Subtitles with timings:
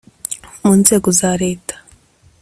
[0.63, 1.75] mu nzego za leta.